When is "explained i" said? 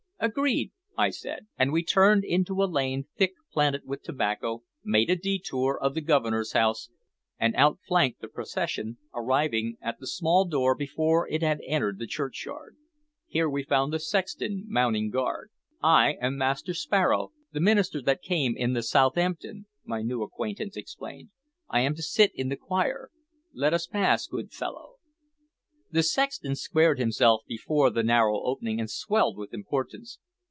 20.77-21.79